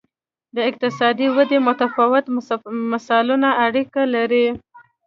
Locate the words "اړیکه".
3.65-4.01